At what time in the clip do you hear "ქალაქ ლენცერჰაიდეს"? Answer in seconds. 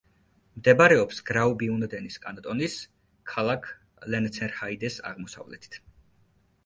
3.35-4.99